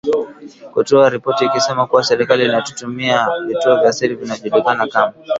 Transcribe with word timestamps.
kutoa 0.73 1.09
ripoti 1.09 1.45
ikisema 1.45 1.87
kuwa 1.87 2.03
serikali 2.03 2.45
inatumia 2.45 3.27
vituo 3.47 3.81
vya 3.81 3.93
siri 3.93 4.15
vinavyojulikana 4.15 4.87
kama 4.87 5.13